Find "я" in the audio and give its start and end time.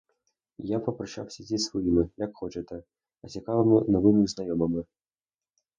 0.67-0.79